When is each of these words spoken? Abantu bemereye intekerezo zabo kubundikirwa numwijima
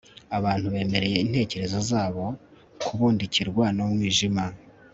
Abantu 0.37 0.65
bemereye 0.73 1.17
intekerezo 1.25 1.77
zabo 1.89 2.23
kubundikirwa 2.81 3.65
numwijima 3.75 4.45